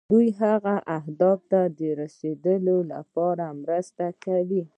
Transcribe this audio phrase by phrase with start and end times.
[0.09, 4.63] دوی هدف ته د رسیدو لپاره مرسته کوي.